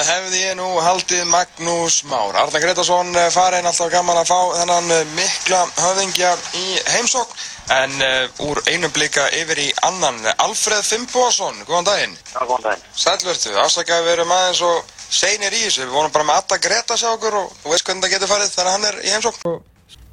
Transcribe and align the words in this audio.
Það 0.00 0.08
hefði 0.14 0.38
ég 0.40 0.54
nú 0.56 0.66
haldið 0.80 1.26
Magnús 1.28 1.96
Már. 2.08 2.36
Arna 2.40 2.60
Gretarsson 2.62 3.10
farin 3.34 3.66
alltaf 3.68 3.90
gaman 3.92 4.16
að 4.16 4.30
fá 4.30 4.38
þennan 4.56 4.88
mikla 5.12 5.58
höfðingja 5.76 6.30
í 6.56 6.62
heimsókn. 6.94 7.42
En 7.76 7.92
uh, 8.06 8.46
úr 8.46 8.62
einum 8.70 8.94
blika 8.96 9.26
yfir 9.36 9.60
í 9.60 9.66
annan, 9.84 10.16
Alfred 10.40 10.88
Fimboðsson, 10.88 11.60
góðan 11.68 11.90
daginn. 11.90 12.16
Já, 12.32 12.40
góðan 12.48 12.64
daginn. 12.70 12.88
Sælvertu, 13.02 13.52
afsakaði 13.60 14.08
við 14.08 14.14
erum 14.14 14.34
aðeins 14.38 14.64
og 14.70 14.96
seinir 15.04 15.52
í 15.52 15.62
þessu. 15.66 15.84
Við 15.84 15.94
vonum 15.98 16.16
bara 16.16 16.30
með 16.30 16.42
Atta 16.46 16.60
Greta 16.64 16.96
sjá 16.96 17.12
okkur 17.12 17.36
og 17.44 17.54
þú 17.60 17.76
veist 17.76 17.84
hvernig 17.90 18.08
það 18.08 18.16
getur 18.16 18.32
farið 18.32 18.56
þegar 18.56 18.72
hann 18.72 18.90
er 18.94 19.00
í 19.04 19.14
heimsókn. 19.18 19.56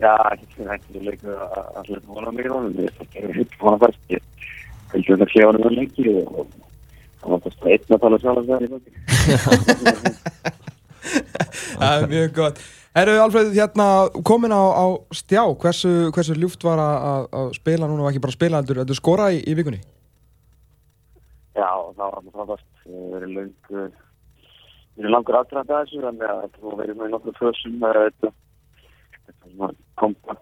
Já, 0.03 0.13
ekki 0.35 0.53
fyrir 0.57 0.75
ekki 0.75 1.07
leikur 1.07 1.43
að 1.47 1.75
allir 1.79 2.05
vona 2.11 2.35
mig 2.35 2.51
og 2.51 2.71
við 2.75 2.91
erum 3.07 3.35
hitt 3.39 3.59
vona 3.63 3.85
fast. 3.87 4.03
Ég 4.11 4.19
held 4.91 5.15
að 5.15 5.23
það 5.23 5.37
sé 5.37 5.47
á 5.47 6.66
það 7.21 7.29
var 7.33 7.39
bara 7.43 7.73
einn 7.73 7.93
að 7.95 8.01
tala 8.05 8.19
sjálf 8.23 8.39
að 8.41 8.47
það 8.51 8.65
í 8.65 8.71
bóki. 8.73 8.91
Það 11.77 11.93
er 11.93 12.09
mjög 12.11 12.33
gott. 12.35 12.57
Herru 12.97 13.19
Alfred, 13.21 13.51
hérna 13.53 13.87
komin 14.25 14.53
á, 14.53 14.63
á 14.73 14.85
stjá, 15.13 15.43
hversu, 15.61 15.91
hversu 16.15 16.33
ljúft 16.33 16.63
var 16.65 16.81
að, 16.81 17.27
að 17.29 17.51
spila 17.59 17.89
núna 17.89 18.07
og 18.07 18.09
ekki 18.09 18.23
bara 18.23 18.33
spila 18.33 18.61
heldur, 18.61 18.81
heldur 18.81 18.97
skora 18.97 19.29
í, 19.35 19.43
í 19.45 19.53
vikunni? 19.57 19.77
Já, 21.53 21.69
það 21.69 22.01
var 22.01 22.17
alveg 22.17 22.33
frábært. 22.33 22.65
Við 22.87 23.15
erum 23.19 23.35
lang, 23.37 23.53
við 23.69 25.03
erum 25.03 25.13
langur 25.13 25.37
aðdraðan 25.37 25.69
þessu, 25.73 26.01
þannig 26.07 26.33
að 26.33 26.49
þú 26.57 26.73
verður 26.81 26.99
með 27.01 27.13
nokkuð 27.13 27.39
fösum 27.43 27.77
með 27.83 28.01
þetta. 28.01 28.33
Þetta 29.27 30.36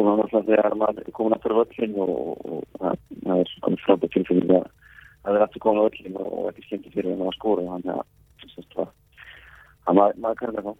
fullkomna 0.00 0.24
náttúrulega 0.24 0.48
þegar 0.48 0.76
maður 0.80 1.04
er 1.04 1.14
komin 1.16 1.36
aftur 1.36 1.54
á 1.54 1.60
völlin 1.60 1.96
og, 2.00 2.10
það, 2.80 2.96
er 3.36 3.50
svona 3.52 3.80
frábært 3.84 4.14
tilfellin 4.14 4.56
að 4.56 4.66
það 5.20 5.36
er 5.36 5.44
aftur 5.44 5.64
komin 5.64 5.80
á 5.80 5.86
völlin 5.86 6.18
og 6.20 6.48
ekki 6.50 6.66
skemmti 6.66 6.92
fyrir 6.94 7.12
að 7.12 7.20
maður 7.20 7.38
skóra, 7.38 7.66
þannig 7.74 7.92
að 7.94 8.92
maður, 10.00 10.36
kannar 10.40 10.68
það. 10.68 10.76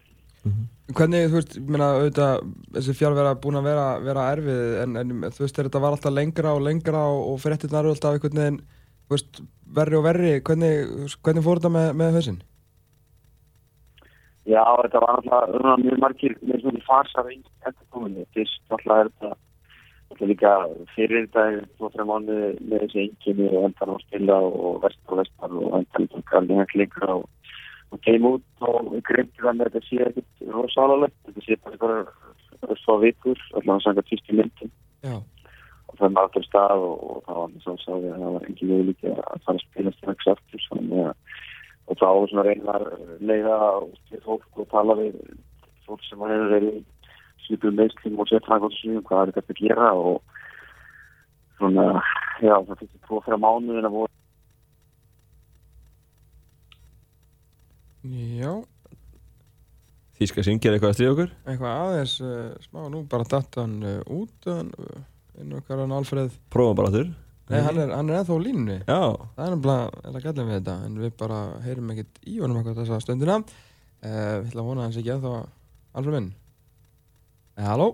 Hvernig, 0.91 1.27
þú 1.31 1.37
veist, 1.37 1.57
meina, 1.69 1.89
auðvitað, 2.01 2.45
þessi 2.75 2.97
fjárvera 2.99 3.37
búin 3.39 3.61
að 3.61 3.67
vera, 3.69 3.87
vera 4.03 4.29
erfið, 4.35 4.63
en, 4.83 4.97
en 4.99 5.11
þú 5.29 5.45
veist, 5.45 5.59
þetta 5.61 5.83
var 5.83 5.95
alltaf 5.95 6.15
lengra 6.17 6.55
og 6.57 6.65
lengra 6.67 7.03
og, 7.13 7.21
og 7.31 7.43
fréttirnar 7.43 7.85
eru 7.85 7.95
alltaf 7.95 8.17
einhvern 8.17 8.41
veginn, 8.41 8.61
verri 9.77 9.99
og 9.99 10.07
verri, 10.07 10.33
hvernig, 10.47 10.73
hvernig 11.21 11.47
fór 11.47 11.61
þetta 11.61 11.75
með, 11.77 11.93
með 12.01 12.19
hausinn? 12.19 12.41
Já, 14.51 14.65
þetta 14.83 15.01
var 15.05 15.19
alltaf 15.19 15.79
mjög 15.85 16.01
margir 16.03 16.35
með 16.43 16.65
svona 16.65 16.83
fasar 16.87 17.29
í 17.31 17.39
eftirkominni. 17.69 18.27
Fyrst 18.35 18.75
alltaf 18.75 18.97
er 18.97 19.11
þetta 19.11 19.31
alltaf 20.11 20.31
líka 20.31 20.53
fyrir 20.95 21.27
þetta 21.27 21.45
í 21.55 21.59
tvo-tre 21.79 22.07
mánu 22.09 22.39
með 22.59 22.87
þessi 22.87 23.03
enginni 23.05 23.51
og 23.51 23.67
endan 23.69 23.93
á 23.95 23.97
spila 24.03 24.39
og 24.49 24.81
vestar 24.85 25.15
og 25.15 25.21
vestar 25.21 25.55
og 25.61 25.77
endan 25.79 26.07
í 26.07 26.11
tókalli 26.15 26.57
henklingra 26.59 27.19
og, 27.21 27.29
og 27.95 28.03
keim 28.07 28.27
út 28.33 28.67
og 28.67 28.97
grimti 29.07 29.45
það 29.45 29.61
með 29.61 29.71
þetta 29.71 29.87
sé 29.87 30.01
ekkert 30.09 30.49
rosalegt. 30.57 31.19
Þetta 31.29 31.47
sé 31.47 31.61
bara 31.67 32.01
eitthvað 32.01 32.83
svo 32.83 32.97
vikur, 33.05 33.45
alltaf 33.55 33.77
að 33.77 33.85
sanga 33.87 34.07
týst 34.09 34.33
í 34.33 34.41
myndin. 34.41 34.75
Já. 35.07 35.21
Og 35.91 35.95
það 36.01 36.19
er 36.25 36.35
til 36.35 36.45
stað 36.49 36.89
og, 36.89 37.07
og 37.07 37.23
það 37.29 37.39
var 37.39 37.55
eins 37.55 37.71
og 37.71 37.87
að 37.95 38.11
það 38.11 38.35
var 38.35 38.51
engin 38.51 38.75
viðlíki 38.75 39.15
að 39.15 39.47
fara 39.47 39.57
að 39.57 39.65
spila 39.69 39.95
strax 39.99 40.33
aftur, 40.35 40.67
þannig 40.73 41.07
að 41.07 41.39
og 41.91 41.99
þá 41.99 42.09
svona 42.31 42.47
reynar 42.47 42.87
leiða 43.19 43.59
til 44.11 44.23
fólk 44.25 44.63
og 44.63 44.69
tala 44.71 44.97
við 45.01 45.17
fólk 45.89 46.03
sem 46.07 46.23
hefur 46.23 46.53
verið 46.55 46.83
svipur 47.47 47.75
meðslum 47.75 48.21
og 48.23 48.31
sett 48.31 48.47
frækvöldsum 48.47 49.01
hvað 49.09 49.23
er 49.25 49.35
þetta 49.39 49.57
að 49.57 49.63
gera 49.65 49.91
og 49.99 50.21
svona, 51.59 51.87
já, 52.39 52.55
það 52.55 52.77
fyrir 52.77 53.07
tvo 53.09 53.23
fyrir 53.27 53.43
mánuðin 53.43 53.91
að 53.91 53.97
voru 53.99 54.09
Já, 58.01 58.55
Þíska 60.17 60.45
syngja 60.45 60.71
eitthvað 60.73 60.91
að 60.91 60.95
stríða 60.97 61.13
okkur? 61.15 61.33
eitthvað 61.49 61.81
aðeins, 61.83 62.15
uh, 62.25 62.47
smá, 62.65 62.81
nú 62.93 63.03
bara 63.09 63.27
datt 63.29 63.59
hann 63.61 63.75
uh, 63.85 63.99
út, 64.09 64.49
uh, 64.49 65.03
inn 65.41 65.53
okkar 65.59 65.83
hann 65.83 65.93
Alfred, 65.97 66.33
Prófum 66.53 66.79
bara 66.79 66.89
aftur. 66.89 67.11
Nei, 67.51 67.61
hann 67.67 67.81
er, 67.83 67.95
hann 67.95 68.11
er 68.11 68.21
ennþá 68.21 68.37
línunni. 68.45 68.77
Já, 68.87 69.01
Það 69.37 69.47
er 69.47 69.57
er 69.57 70.19
að 70.19 70.27
gæla 70.27 70.45
við 70.47 70.55
þetta, 70.59 70.77
en 70.87 71.01
við 71.05 71.17
bara 71.21 71.41
heyrum 71.65 71.91
ekkert 71.95 72.21
í 72.27 72.37
honum 72.41 72.61
eitthvað 72.61 72.83
þessa 72.83 73.01
stundina. 73.05 73.41
Uh, 74.01 74.37
við 74.41 74.53
ætla 74.53 74.63
að 74.63 74.71
vona 74.71 74.87
hans 74.87 75.01
ekki 75.01 75.13
að 75.15 75.27
þá 75.27 75.33
Alfred 75.91 76.15
minn. 76.15 76.31
Eh, 77.59 77.67
halló? 77.67 77.89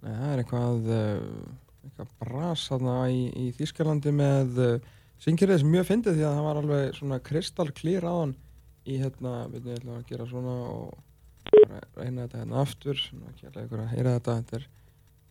Nei, 0.00 0.12
það 0.14 0.30
er 0.30 0.42
eitthvað, 0.44 0.90
uh, 0.94 1.82
eitthvað 1.84 2.12
bras 2.22 2.68
þarna 2.70 2.94
í, 3.12 3.24
í 3.34 3.50
Þýskalandi 3.58 4.14
með 4.14 4.60
uh, 4.64 4.90
syngirðið 5.20 5.62
sem 5.62 5.74
mjög 5.74 5.88
fyndið 5.90 6.16
því 6.16 6.26
að 6.28 6.36
það 6.38 6.46
var 6.46 6.60
alveg 6.62 6.96
svona 6.96 7.18
kristalklýr 7.26 8.06
á 8.06 8.14
hann 8.14 8.36
í 8.88 9.00
hérna, 9.02 9.34
við 9.52 9.72
ætla 9.74 9.98
að 9.98 10.06
gera 10.08 10.28
svona 10.30 10.54
og 10.70 10.94
reyna 11.98 12.24
þetta 12.24 12.40
hérna 12.40 12.62
aftur, 12.62 13.02
svona 13.02 13.32
ekki 13.34 13.50
alveg 13.50 13.66
ykkur 13.66 13.82
að 13.82 13.92
heyra 13.94 14.14
þetta, 14.16 14.36
þetta 14.40 14.56
er, 14.60 14.68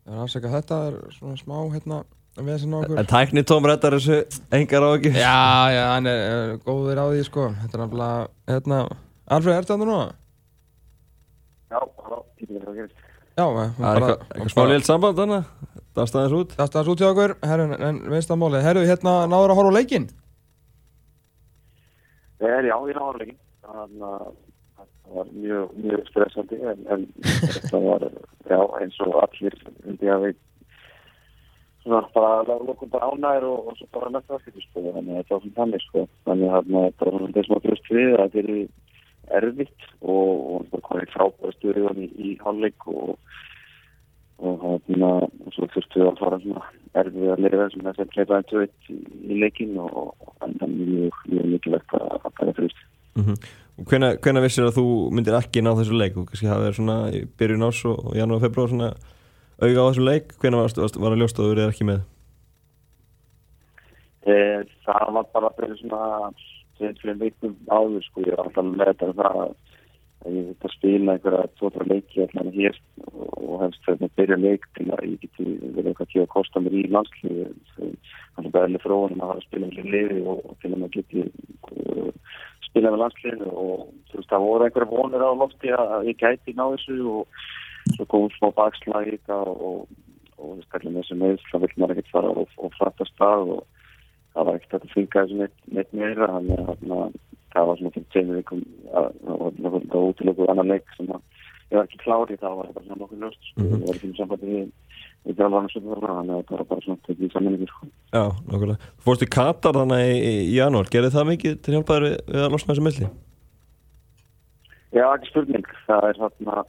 það 0.10 0.16
er 0.18 0.24
afsaka 0.26 0.52
þetta 0.56 0.80
er 0.90 0.96
svona 1.14 1.38
smá 1.40 1.58
hérna 1.76 2.00
við 2.40 2.50
þessi 2.56 2.70
nokkur. 2.72 3.00
en 3.02 3.10
tækni 3.10 3.44
Tóm 3.46 3.66
rettar 3.70 3.96
þessu 3.98 4.18
engar 4.56 4.86
á 4.86 4.90
ekki. 4.96 5.12
Já, 5.14 5.38
já, 5.76 5.82
hann 5.94 6.08
er, 6.10 6.22
er 6.34 6.54
góður 6.66 7.02
á 7.04 7.06
því 7.12 7.24
sko, 7.28 7.48
þetta 7.62 7.78
er 7.78 7.84
náttúrulega, 7.84 8.28
hérna, 8.50 8.80
Alfred, 9.30 9.60
ertu 9.60 9.74
þetta 9.76 9.86
núna? 9.86 10.08
já, 11.70 11.80
halló, 12.02 12.24
ég 12.42 12.50
veit 12.50 12.64
hvað 12.66 12.80
gerist 12.80 13.06
Já, 13.40 13.46
Það 13.46 13.90
er 13.90 14.04
eitthvað, 14.04 14.50
smá 14.52 14.64
liðt 14.68 14.88
samband 14.90 15.20
þannig. 15.22 15.46
Það 15.96 16.08
staðis 16.10 16.34
út. 16.36 16.56
Það 16.58 16.68
staðast 16.70 16.90
út 16.92 17.00
hjá 17.04 17.08
okkur, 17.14 17.34
herru, 17.48 17.68
en 17.88 18.00
veist 18.12 18.32
það 18.32 18.40
málið, 18.42 18.66
herru, 18.66 18.82
hérna, 18.90 19.14
náður 19.32 19.54
að 19.54 19.60
horfa 19.60 19.72
á 19.72 19.78
leikinn? 19.78 20.08
Það 22.40 22.56
er 22.58 22.68
já, 22.68 22.76
ég 22.90 23.00
náður 23.00 23.24
ekki 23.26 23.38
þannig 23.70 24.04
að 24.10 24.28
var 25.16 25.32
mjög, 25.34 25.74
mjög 25.84 26.06
stressandi 26.10 26.60
en, 26.72 26.86
en 26.94 27.08
þetta 27.24 27.82
var, 27.86 28.06
já, 28.50 28.60
eins 28.80 29.02
og 29.06 29.18
allir 29.24 29.58
hundi 29.86 30.12
að 30.14 30.28
við 30.28 30.40
svona 31.84 32.02
bara 32.14 32.60
lókum 32.68 32.92
bara 32.94 33.10
ánægir 33.14 33.48
og, 33.50 33.72
og 33.72 33.80
svo 33.80 33.88
bara 33.96 34.12
næsta 34.14 34.38
afskipti 34.38 34.66
sko, 34.68 34.84
þannig 34.94 35.16
að 35.16 35.22
þetta 35.22 35.36
var 35.36 35.44
svona 35.46 35.60
þannig 35.60 35.86
sko, 35.88 36.06
þannig 36.28 36.54
að 36.54 36.72
það 36.72 36.80
var 36.80 37.20
svona 37.20 37.36
þess 37.38 37.56
að 37.56 37.64
brjóst 37.66 37.94
við 37.96 38.16
að 38.16 38.36
þetta 38.38 38.58
er 38.60 39.40
erfitt 39.40 39.88
og, 40.02 40.34
og 40.56 40.68
það 40.72 40.86
komið 40.90 41.14
frábæra 41.16 41.56
stuður 41.58 42.04
í, 42.04 42.10
í 42.18 42.36
hálfleik 42.44 42.90
og 42.94 43.16
og 44.40 44.62
þannig 44.88 45.04
að 45.04 45.24
svo 45.56 45.68
þurftu 45.74 46.06
að 46.08 46.20
fara 46.22 46.38
svona 46.44 46.68
erfið 47.00 47.32
að 47.34 47.42
leiða 47.44 47.66
sem 47.72 47.82
þess 47.86 48.04
að 48.04 48.14
kleipa 48.14 48.38
einn 48.38 48.48
tveit 48.50 48.92
í, 48.92 49.00
leikin 49.42 49.74
og, 49.84 50.14
þannig 50.40 50.64
að 50.64 50.76
mjög, 50.78 51.18
mjög 51.34 51.50
mikilvægt 51.54 51.96
að, 51.98 52.06
að 52.16 52.38
taka 52.40 52.56
fyrir 52.60 52.78
Hvenær 53.88 54.44
vissir 54.44 54.68
að 54.68 54.76
þú 54.80 54.86
myndir 55.16 55.40
ekki 55.40 55.64
ná 55.64 55.72
þessu 55.78 55.96
leik? 55.96 56.20
Og 56.20 56.30
kannski 56.30 56.52
hafa 56.52 56.66
verið 56.68 56.80
svona 56.82 57.00
í 57.16 57.24
byrjun 57.40 57.68
ás 57.70 57.82
og, 57.88 58.14
janúar 58.18 58.44
februar 58.44 58.72
svona 58.72 58.94
auga 59.60 59.84
á 59.84 59.88
þessu 59.90 60.06
leik, 60.08 60.34
hvenær 60.42 60.66
varst, 60.66 60.80
varst, 60.82 61.00
var 61.00 61.16
að 61.16 61.24
ljósta 61.24 61.44
að 61.44 61.48
þú 61.48 61.54
verið 61.54 61.72
ekki 61.74 61.90
með? 61.90 62.08
e, 64.28 64.36
það 64.86 65.16
var 65.16 65.28
bara 65.34 65.56
fyrir 65.58 65.80
svona 65.80 66.32
tveim 66.80 67.20
vikum 67.24 67.58
áður 67.68 68.06
sko, 68.08 68.24
ég 68.28 68.38
var 68.38 68.48
alltaf 68.48 68.70
með 68.70 68.92
þetta 68.92 69.12
það 69.20 69.42
að 69.42 69.58
ég 70.36 70.48
þetta 70.50 70.72
spila 70.74 71.16
einhverja 71.16 71.52
tvotra 71.60 71.86
leiki 71.88 72.24
allan 72.26 72.52
hér 72.56 72.80
og 73.08 73.54
hefst 73.64 73.86
þetta 73.88 74.10
byrja 74.20 74.38
leik 74.40 74.66
til 74.78 74.88
að 74.92 75.06
ég 75.08 75.22
geti 75.24 75.46
verið 75.46 75.92
eitthvað 75.92 76.12
til 76.14 76.24
að 76.24 76.34
kosta 76.34 76.64
mér 76.64 76.76
í 76.76 76.86
landslið 76.92 77.40
þannig 77.78 78.50
að 78.50 78.52
beðlega 78.58 78.84
fróðan 78.84 79.24
að 79.24 79.32
fara 79.32 79.38
að 79.38 79.48
spila 79.48 79.72
með 79.72 79.94
liði 79.96 80.20
og, 80.34 80.42
til 80.60 80.74
að 80.74 80.78
maður 80.82 80.98
geti 80.98 81.26
spila 82.70 82.92
með 82.94 83.02
landsliðinu 83.04 83.50
og 83.64 83.88
þú 84.10 84.20
veist 84.20 84.32
það 84.34 84.46
voru 84.46 84.68
einhverja 84.68 84.92
vonir 84.92 85.26
á 85.26 85.32
lofti 85.42 85.74
að 85.74 86.10
ég 86.10 86.20
gæti 86.20 86.56
ná 86.58 86.66
þessu 86.74 87.00
og 87.14 87.42
svo 87.96 88.06
komum 88.12 88.32
smá 88.36 88.52
bakslag 88.58 89.10
í 89.10 89.16
þetta 89.18 89.40
og, 89.50 89.88
og, 90.38 90.54
veist 90.60 90.78
allir 90.78 90.94
með 90.94 91.02
þessu 91.04 91.20
meðsl 91.24 91.50
þá 91.52 91.58
vil 91.64 91.72
maður 91.76 91.96
ekkert 91.96 92.14
fara 92.14 92.34
og, 92.44 92.54
og 92.58 92.78
fatta 92.78 93.10
stað 93.10 93.54
og 93.56 93.64
það 94.36 94.50
var 94.50 94.60
ekkert 94.60 94.78
að 94.80 94.94
fylgja 94.94 95.26
þessu 95.26 95.40
neitt, 95.42 95.94
meira 95.98 96.32
þannig 96.36 96.72
að 96.74 97.18
það 97.50 97.70
var 97.70 97.80
svona 97.80 97.94
fyrir 97.96 98.10
tveimur 98.14 98.40
vikum 98.40 98.64
og 98.94 99.60
það 99.60 99.78
var 99.80 100.10
útilökuð 100.12 100.54
annar 100.54 100.70
leik 100.70 100.98
sem 100.98 101.14
að 101.16 101.39
ég 101.70 101.78
var 101.78 101.88
ekki 101.88 102.02
klári 102.04 102.38
þá 102.40 102.48
var 102.50 102.70
það 102.70 102.76
bara 102.78 102.86
svona 102.88 103.02
nokkuð 103.04 103.26
löst 103.26 103.50
sko. 103.52 103.66
ég 103.66 103.86
var 103.86 103.98
ekki 103.98 104.12
með 104.12 104.22
sambandi 104.22 104.54
við 104.54 104.70
við 105.28 105.36
þjálfarnar 105.36 105.74
sem 105.74 105.86
það 105.86 106.04
var 106.04 106.14
þannig 106.16 106.36
að 106.36 106.44
það 106.48 106.60
var 106.60 106.68
bara 106.70 106.84
svona 106.86 107.06
tekið 107.06 107.26
í 107.26 107.32
sammenningu 107.34 107.70
sko. 107.70 107.88
Já, 108.16 108.24
nokkulega. 108.50 108.92
Þú 108.96 109.08
fórst 109.08 109.26
í 109.26 109.30
Katar 109.36 109.80
þannig 109.80 110.04
í, 110.08 110.20
í, 110.30 110.36
janúar, 110.56 110.92
gerði 110.94 111.12
það 111.16 111.30
mikið 111.34 111.58
til 111.66 111.74
hjálpaður 111.76 112.06
við, 112.08 112.16
við 112.30 112.46
að 112.46 112.54
losna 112.56 112.72
þessu 112.72 112.86
milli? 112.88 113.10
Já, 114.96 115.06
ekki 115.06 115.30
spurning 115.30 115.72
það 115.86 116.08
er 116.10 116.22
þarna 116.24 116.66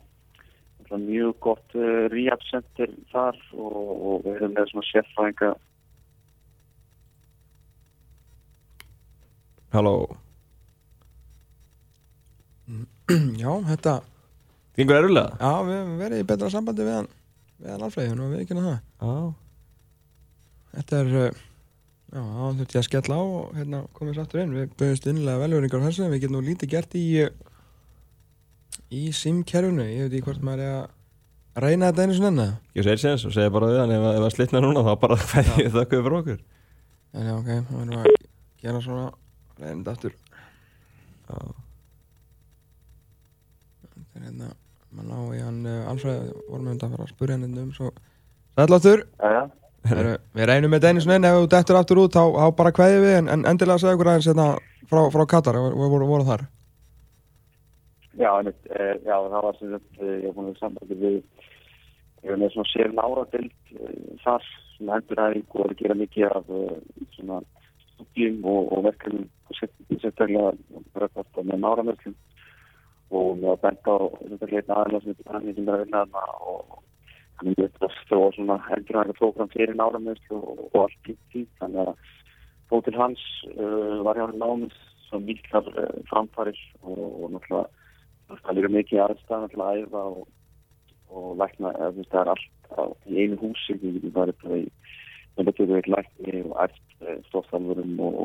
mjög 0.91 1.37
gott 1.47 1.76
uh, 1.79 2.06
rehab 2.11 2.43
center 2.49 2.91
þar 3.12 3.37
og, 3.55 3.91
og 3.94 4.25
við 4.25 4.41
erum 4.41 4.56
með 4.56 4.73
svona 4.73 4.88
sérfræðinga 4.91 5.50
Halló, 9.70 9.93
Já, 13.43 13.52
þetta, 13.69 13.93
gengur 14.80 14.98
erulega? 14.98 15.36
já, 15.36 15.52
við 15.68 15.78
höfum 15.78 16.00
verið 16.00 16.24
í 16.24 16.26
betra 16.32 16.50
sambandi 16.52 16.88
við 16.88 16.98
hann, 16.98 17.12
við 17.60 17.72
hann 17.74 17.86
Alfred, 17.86 18.16
og 18.16 18.34
við 18.34 18.42
ekki 18.44 18.58
það. 18.58 18.74
Já, 19.04 19.14
Þetta 20.70 20.98
er, 21.00 21.14
uh, 21.18 21.46
Já, 22.10 22.18
þá 22.26 22.56
þurfti 22.58 22.74
ég 22.74 22.80
að 22.80 22.86
skella 22.88 23.16
á 23.16 23.22
og 23.22 23.50
hérna 23.54 23.80
komið 23.94 24.16
svo 24.16 24.22
aftur 24.24 24.40
inn. 24.42 24.54
Við 24.56 24.72
bauðumst 24.80 25.04
innlega 25.06 25.42
velvöringar 25.44 25.82
á 25.82 25.86
þessu 25.86 26.08
við 26.10 26.22
getum 26.24 26.34
nú 26.34 26.40
lítið 26.42 26.70
gert 26.72 26.96
í 26.98 27.04
í 28.90 29.02
simkerfinu. 29.14 29.84
Ég 29.86 30.08
veit 30.08 30.16
ekki 30.16 30.26
hvort 30.26 30.42
maður 30.42 30.64
er 30.64 30.72
að 30.74 31.62
reyna 31.62 31.90
þetta 31.92 32.06
einu 32.06 32.16
svona. 32.18 32.46
Ég 32.74 32.86
segir 32.86 33.02
séðans 33.04 33.26
og 33.28 33.34
segja 33.36 33.52
bara 33.54 33.68
við 33.70 33.78
hann 33.84 33.94
ef, 33.94 34.06
það 34.08 34.34
slitna 34.34 34.62
núna 34.64 34.82
þá 34.88 34.90
bara 35.04 35.20
hvað 35.22 35.52
ég 35.62 35.70
þakkuði 35.76 36.06
fyrir 36.06 36.18
okkur 36.18 36.42
En 37.10 37.26
já, 37.26 37.34
ok, 37.34 37.48
þá 37.68 37.72
erum 37.74 37.94
við 37.94 38.00
að 38.00 38.26
gera 38.62 38.82
svona 38.84 39.06
reynda 39.60 39.94
aftur. 39.94 40.18
Já. 41.30 41.38
Þetta 43.86 44.18
er 44.18 44.26
hérna, 44.26 44.50
maður 44.90 45.08
ná 45.10 45.37
í 45.37 45.40
hann 45.44 45.60
uh, 45.66 45.90
Alfreð, 45.92 46.20
vorum 46.48 46.69
við 46.70 46.84
að 46.84 46.94
fara 46.94 47.06
að 47.06 47.14
spurja 47.14 47.38
hérna 47.38 47.64
um 47.64 47.72
svo. 47.76 47.90
Heru, 49.88 50.16
við 50.37 50.48
reynum 50.50 50.75
með 50.75 50.82
svona 51.00 51.16
enn, 51.16 51.25
ef 51.25 51.37
þú 51.38 51.44
dettur 51.54 51.78
aftur 51.78 52.00
út 52.02 52.16
þá, 52.16 52.25
bara 52.58 52.72
kveðið 52.76 53.04
við 53.06 53.14
en, 53.16 53.28
en 53.32 53.44
endilega 53.48 53.81
segja 53.81 53.96
okkur 53.96 54.10
aðeins 54.12 54.28
hérna 54.28 54.48
frá, 54.90 55.00
frá 55.14 55.22
Katar, 55.31 55.56
við 55.56 55.94
vorum 55.94 56.10
voru 56.10 56.26
þar. 56.28 56.44
Já, 58.20 58.28
einmitt, 58.34 58.58
eh, 58.75 58.98
já, 59.06 59.14
það 59.16 59.46
var 59.46 59.56
sem 59.56 59.70
sagt, 59.72 59.92
eh, 60.02 60.16
ég 60.19 60.26
hef 60.26 60.37
búin 60.37 60.50
að 60.50 60.58
sambandi 60.60 60.98
við, 61.00 61.16
ég 62.20 62.28
hef 62.28 62.40
með 62.42 62.52
svona 62.52 62.72
sér 62.75 62.92
nára 62.98 63.25
dild 63.32 63.72
þar, 64.25 64.48
svona 64.75 64.98
enduræðing 65.00 65.54
og 65.54 65.64
er 65.64 65.72
að 65.72 65.81
gera 65.81 65.98
mikið 66.02 66.26
af 66.28 66.52
eh, 66.58 66.75
svona 67.16 67.40
stúdíum 67.87 68.44
og, 68.50 68.72
og 68.75 68.84
verkefnum 68.90 69.28
og 69.48 69.60
sérstaklega 70.02 70.52
með 71.40 71.62
náramörslum 71.64 72.19
og 73.10 73.40
með 73.40 73.50
að 73.54 73.62
benda 73.64 73.96
á 73.96 74.00
sérstaklega 74.20 74.62
einn 74.62 74.76
aðeins 74.76 75.04
sem 75.06 75.26
er 75.26 75.34
hann 75.34 75.48
sem 75.54 75.68
er 75.68 75.74
að 75.74 75.82
vinna 75.84 76.04
þarna 76.04 76.22
og 76.52 76.78
hann 77.40 77.50
er 77.50 77.58
með 77.58 77.84
að 77.86 77.96
stóða 78.04 78.30
svona 78.36 78.58
enduræðinga 78.76 79.18
prógram 79.18 79.52
fyrir 79.54 79.76
náramörslu 79.78 80.38
og, 80.38 80.62
og 80.70 80.80
allt 80.84 81.10
í 81.10 81.16
því, 81.32 81.44
þannig 81.60 81.82
að 81.90 81.92
bóð 82.70 82.84
til 82.86 82.96
hans 83.00 83.24
uh, 83.56 83.96
var 84.06 84.18
hjá 84.18 84.26
hann 84.28 84.42
námið 84.42 84.76
svo 85.08 85.22
miklar 85.24 85.70
uh, 85.74 85.96
framfarir 86.10 86.60
og, 86.82 87.00
og 87.00 87.34
náttúrulega 87.34 88.42
það 88.44 88.58
líka 88.58 88.72
mikið 88.76 89.04
aðstæðan 89.06 89.50
til 89.50 89.64
að 89.64 89.80
æfa 89.80 90.04
og, 90.12 90.28
og 91.10 91.30
lækna, 91.40 91.72
það 91.98 92.20
er 92.22 92.32
allt 92.36 92.70
á, 92.70 92.82
í 93.10 93.24
einu 93.24 93.40
húsi, 93.40 93.74
við 93.82 93.98
getum 93.98 94.14
bara 94.14 94.36
þetta 94.36 94.60
í 94.60 94.68
með 95.36 95.48
betur 95.50 95.70
við 95.70 95.90
lækni 95.90 96.44
og 96.44 96.54
ært 96.62 96.78
stofþalvurum 97.30 98.00
og, 98.06 98.16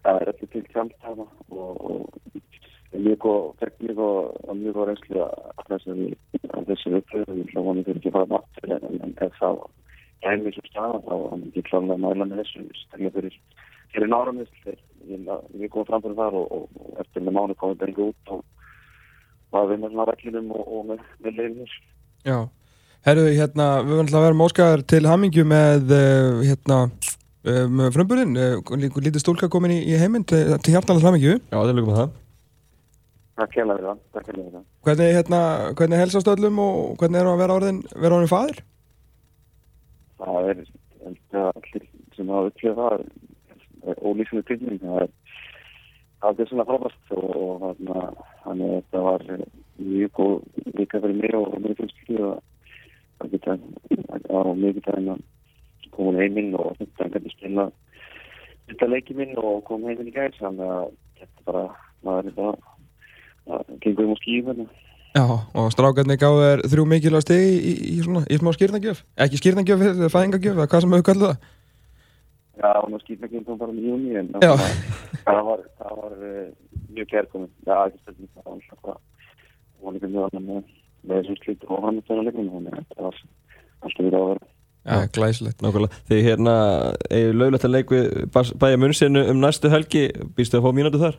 það 0.00 0.20
er 0.20 0.28
allir 0.32 0.50
til 0.50 0.64
kjáltaða 0.72 1.26
og, 1.50 1.90
og 1.90 2.20
mjög 2.90 3.26
fekk 3.60 3.74
mjög 3.80 4.00
mjög 4.58 4.74
góð 4.74 4.88
reynslu 4.88 5.22
að 5.22 5.64
þessari 5.68 6.16
að 6.50 6.66
þessari 6.70 7.00
upplöðu, 7.00 7.36
ég 7.38 7.52
hljóða 7.52 7.66
vonið 7.66 7.84
fyrir 7.84 8.00
ekki 8.00 8.10
fara 8.10 8.26
matur 8.26 8.74
en, 8.76 9.14
ef 9.20 9.36
það 9.38 9.60
kæmi 10.20 10.52
svo 10.52 10.64
staðan 10.68 11.04
þá 11.06 11.14
hann 11.30 11.44
ekki 11.48 11.62
kláðlega 11.68 11.96
mæla 11.96 12.24
með 12.28 12.42
þessu. 12.42 12.64
Fyrir, 12.90 13.36
fyrir 13.94 14.08
náramist 14.10 14.54
við 14.66 15.70
komum 15.70 15.86
fram 15.88 16.02
fyrir 16.02 16.18
þar 16.18 16.34
og, 16.36 16.50
og, 16.52 16.68
og 16.76 17.00
eftir 17.00 17.22
með 17.24 17.36
mánu 17.38 17.54
komum 17.56 17.78
við 17.78 17.86
bengi 17.86 18.08
út 18.10 18.34
og 18.34 19.70
við 19.70 19.78
með 19.80 19.94
svona 19.94 20.08
reglunum 20.10 20.50
og, 20.52 20.64
og 20.68 20.90
með 20.90 21.38
leiðinir 21.38 21.72
Já, 22.20 22.48
herruðu, 23.08 23.34
hérna, 23.38 23.68
við 23.82 23.92
verðum 23.92 24.04
alltaf 24.06 24.20
að 24.20 24.26
vera 24.26 24.40
móskaðar 24.40 24.84
til 24.92 25.02
hamingju 25.08 25.44
með, 25.48 25.94
uh, 25.96 26.40
hérna, 26.46 26.80
uh, 27.48 27.62
með 27.80 27.92
frumburinn, 27.96 28.34
uh, 28.40 28.74
lítið 28.78 29.20
stúlka 29.22 29.50
komin 29.52 29.76
í, 29.76 29.82
í 29.90 30.00
heiminn 30.00 30.26
til, 30.28 30.42
til 30.60 30.74
hjartalega 30.76 31.10
hamingju. 31.10 31.38
Já, 31.50 31.58
til 31.60 31.76
lukkum 31.78 31.94
með 31.94 32.02
það. 32.02 32.18
Takk 33.40 33.54
við 33.56 33.70
það, 33.86 34.02
takk 34.16 34.26
við 34.34 34.42
það. 34.50 34.66
Hvernig, 34.84 35.14
hérna, 35.16 35.44
hvernig 35.78 36.02
helsast 36.04 36.28
öllum 36.28 36.60
og 36.60 36.98
hvernig 37.00 37.22
er 37.22 37.30
að 37.30 37.40
vera 37.40 37.56
orðin, 37.56 37.80
vera 37.96 38.18
orðin 38.18 38.32
faðir? 38.34 38.60
það 40.20 40.50
er 40.52 40.60
held 41.04 41.38
að 41.40 41.48
allir 41.50 41.86
sem 42.16 42.32
hafa 42.34 42.50
upplifað 42.50 43.04
það 43.80 43.92
er 43.92 44.02
ólýsinu 44.04 44.44
tilmynd 44.48 44.84
það 44.84 45.02
er 45.04 45.12
það 46.20 46.42
er 46.44 46.50
svona 46.50 46.66
frábært 46.68 47.14
og, 47.16 47.28
og 47.40 47.64
þarna 47.64 48.04
þannig 48.44 48.70
að 48.70 48.76
þetta 48.76 49.04
var 49.06 49.26
mjög 49.80 50.14
góð 50.18 50.34
vika 50.76 51.02
fyrir 51.04 51.20
mig 51.22 51.36
og 51.38 51.56
mér 51.56 51.78
finnst 51.78 52.02
ekki 52.02 52.18
að 53.20 53.28
það 53.28 53.32
geta 53.36 53.54
á 53.54 54.38
það 54.40 55.12
að 55.14 55.22
koma 55.94 56.16
heiminn 56.18 56.52
og 56.56 56.74
þetta 56.78 57.04
er 57.04 57.14
hvernig 57.14 57.34
spila 57.34 57.68
þetta 58.70 58.90
leikið 58.90 59.20
minn 59.20 59.38
og 59.40 59.64
koma 59.68 59.90
heiminn 59.90 60.10
í 60.10 60.14
gæs 60.14 60.38
þannig 60.40 60.74
að 60.76 60.92
þetta 61.20 61.46
bara 61.50 61.64
maður 62.06 62.30
er 62.30 62.38
bara 62.38 63.58
að 63.58 63.72
gengur 63.84 64.06
um 64.06 64.14
á 64.14 64.22
skíu 64.22 64.44
hérna 64.46 64.68
Já, 65.10 65.24
og 65.26 65.72
strákarnir 65.74 66.20
gáðu 66.22 66.42
þér 66.44 66.60
þrjú 66.70 66.82
mikilvæg 66.86 67.24
stegi 67.24 67.54
í, 67.58 67.72
í, 67.82 67.94
svona, 68.04 68.20
í 68.30 68.36
smá 68.38 68.52
skýrnagjöf. 68.54 69.00
Ekki 69.18 69.40
skýrnagjöf, 69.40 69.80
fæðingagjöf, 70.14 70.54
eða 70.54 70.66
hvað 70.70 70.84
sem 70.84 70.94
það. 71.24 71.48
Já, 72.60 72.70
og 72.76 72.90
nú 72.92 72.98
skýrna 73.00 73.26
ekki 73.26 73.40
um 73.40 73.58
bara 73.58 73.72
með 73.72 73.86
júni 73.88 74.16
en 74.20 74.28
Já. 74.44 74.52
það 75.24 75.40
var, 75.46 75.62
það 75.80 76.00
var 76.00 76.16
uh, 76.28 76.48
mjög 76.92 77.14
stundin, 78.02 78.28
það 78.34 78.44
var 78.44 78.54
alltaf 78.54 78.80
hvað 78.84 78.98
og 79.80 79.94
líka 79.96 80.10
mjög 80.12 80.26
annað 80.28 80.44
með, 80.50 80.74
með 81.04 81.20
þessum 81.20 81.38
slít 81.42 81.66
og 81.68 81.84
hann 81.84 82.00
þetta 82.00 82.24
leikunum, 82.26 82.54
þannig 82.56 82.78
að 82.78 82.88
það 82.94 83.06
var 83.06 83.20
alltaf 83.80 84.04
verið 84.04 84.18
að 84.20 84.26
vera. 84.30 84.50
Já, 84.80 84.96
glæsilegt. 85.12 85.60
Nákvæmlega, 85.60 85.98
þegar 86.08 86.26
hérna 86.26 86.54
er 87.12 87.34
löglegt 87.36 87.66
að 87.68 87.74
leik 87.74 87.90
við 87.92 88.06
bæja 88.62 88.80
munnsinu 88.80 89.24
um 89.28 89.42
næstu 89.42 89.68
helgi 89.72 90.06
býstu 90.36 90.56
að 90.56 90.64
fá 90.64 90.76
mínútu 90.76 91.02
þar? 91.02 91.18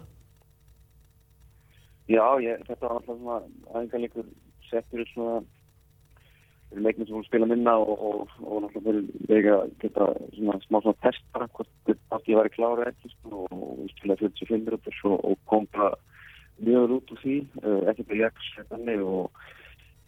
Já, 2.09 2.25
ég, 2.41 2.63
þetta 2.67 2.87
var 2.87 2.95
alltaf 2.97 3.19
svona 3.19 3.41
aðeingarleikur 3.71 4.31
settur 4.71 5.03
upp 5.03 5.11
svona 5.13 5.41
fyrir 6.71 6.85
leiknum 6.85 7.07
sem 7.07 7.15
hún 7.15 7.25
spila 7.27 7.47
minna 7.47 7.73
og, 7.77 7.91
og, 7.99 8.35
og 8.41 8.63
náttúrulega 8.63 8.85
fyrir 8.87 9.29
vega 9.29 9.55
geta 9.81 10.07
svona 10.35 10.57
smá 10.65 10.79
svona 10.81 11.01
test 11.03 11.23
bara 11.35 11.47
hvort 11.55 11.71
hvort 11.85 12.29
ég 12.31 12.39
væri 12.39 12.53
klára 12.55 12.87
ekki 12.91 13.11
sko, 13.11 13.45
og, 13.51 13.81
spilaði 13.97 14.29
45 14.31 14.65
minútur 14.65 14.95
svo, 14.99 15.17
og 15.19 15.39
kom 15.51 15.67
bara 15.75 15.91
mjög 16.61 16.95
út 16.97 17.11
úr 17.11 17.21
því 17.23 17.37
uh, 17.63 17.81
ekki 17.91 18.07
bara 18.07 18.29
ég 18.29 18.69
þannig 18.71 19.03
og 19.03 19.43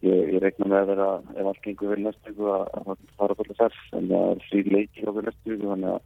ég, 0.08 0.32
ég 0.34 0.42
reikna 0.42 0.68
með 0.70 0.80
að 0.80 0.90
vera 0.92 1.08
ef 1.34 1.50
allt 1.50 1.62
gengur 1.64 1.92
vel 1.92 2.00
næstu 2.04 2.34
að 2.34 2.64
að 2.64 2.88
það 2.88 3.04
fara 3.18 3.36
alltaf 3.36 3.60
þess 3.60 3.94
en 3.98 4.10
það 4.12 4.26
er 4.30 4.42
frí 4.48 4.62
leikir 4.68 5.10
okkur 5.12 5.28
næstu 5.28 5.58
þannig 5.64 5.92
að 5.94 6.00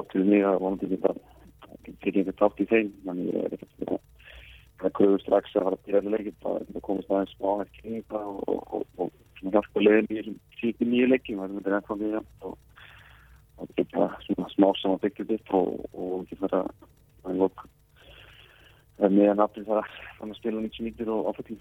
áttuðu 0.00 0.26
mig 0.30 0.44
að 0.48 0.60
vonandi 0.64 0.90
geta 0.92 1.14
ekki 1.84 2.14
einhvern 2.14 2.38
tátt 2.40 2.60
í 2.60 2.68
þeim. 2.72 2.92
Þannig 3.04 3.40
er 3.40 3.56
ekkert 3.56 3.94
það 4.84 4.94
kröður 4.98 5.24
strax 5.24 5.56
að 5.56 5.68
fara 5.68 5.78
að 5.80 5.88
gera 5.88 6.14
leikir 6.14 6.36
bara 6.44 6.64
að 6.64 6.84
komast 6.88 7.10
aðeins 7.10 7.34
smá 7.38 7.50
í 7.84 8.02
það 8.10 8.30
og, 8.54 9.10
hjálpa 9.44 9.82
leiðin 9.84 10.08
í 10.10 10.36
tíku 10.60 10.88
nýju 10.88 11.10
leikjum 11.10 11.40
það 11.40 11.50
er 11.50 11.56
með 11.56 11.98
mjög 12.00 12.14
jæmt 12.18 12.48
og 12.48 12.54
og 13.56 13.70
geta 13.76 14.08
svona 14.26 14.50
smá 14.50 14.68
saman 14.80 15.00
byggjum 15.02 15.32
upp 15.36 15.54
og, 15.58 16.26
geta 16.30 16.50
það 16.50 16.70
að 17.24 17.40
lók 17.40 17.64
meðan 18.98 19.42
aftur 19.44 19.66
það 19.68 19.82
að 20.24 20.34
spila 20.38 20.62
90 20.64 20.86
mítur 20.86 21.12
og 21.14 21.30
áfætting 21.30 21.60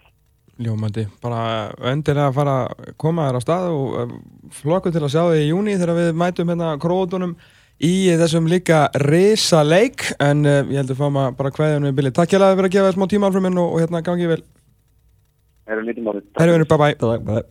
Ljómandi, 0.61 1.07
bara 1.23 1.71
endilega 1.89 2.29
að 2.29 2.35
fara 2.37 2.55
að 2.67 2.89
koma 3.01 3.25
þér 3.25 3.37
á 3.37 3.41
stað 3.41 3.67
og 3.73 3.95
eh, 4.03 4.11
flokku 4.59 4.91
til 4.93 5.01
að 5.01 5.13
sjá 5.15 5.21
þig 5.31 5.41
í 5.41 5.47
júni 5.49 5.77
þegar 5.79 5.97
við 5.97 6.09
mætum 6.21 6.51
hérna 6.53 6.75
króðunum 6.81 7.33
í 7.83 7.93
þessum 8.21 8.49
líka 8.51 8.83
risa 9.01 9.63
leik 9.65 10.05
en 10.21 10.45
uh, 10.45 10.59
ég 10.69 10.83
heldur 10.83 11.01
að 11.09 11.33
bara 11.39 11.53
kveðja 11.55 11.81
við 11.87 11.97
Billy. 11.97 12.13
Takk 12.13 12.35
hjá 12.35 12.39
að 12.43 12.53
vera 12.61 12.69
að 12.69 12.75
gefa 12.77 12.91
þér 12.91 12.99
smá 12.99 13.07
tíma 13.09 13.29
alfram 13.31 13.47
minn 13.49 13.59
og, 13.63 13.73
og 13.73 13.83
hérna 13.83 14.03
gangi 14.05 14.29
vel. 14.29 14.43
Það 15.63 15.75
eru 15.75 15.89
lítið 15.89 16.07
málið 16.07 16.29
Herri 16.37 16.55
vinur, 16.57 16.69
bye 16.69 16.81
bye. 16.85 16.95
Takk, 17.01 17.27
bye. 17.27 17.43